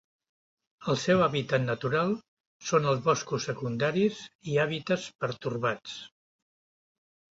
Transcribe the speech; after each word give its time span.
El 0.91 0.95
seu 1.01 1.19
hàbitat 1.25 1.63
natural 1.65 2.15
són 2.69 2.89
els 2.93 3.03
boscos 3.09 3.45
secundaris 3.51 4.25
i 4.55 4.59
hàbitats 4.65 5.07
pertorbats. 5.25 5.99